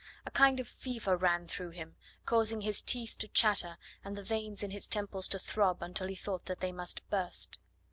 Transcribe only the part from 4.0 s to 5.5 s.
and the veins in his temples to